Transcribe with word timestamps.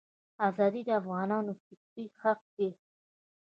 ازادي 0.47 0.81
د 0.85 0.89
افغانانو 0.99 1.51
فطري 1.63 2.05
حق 2.19 2.39
دی. 2.57 2.69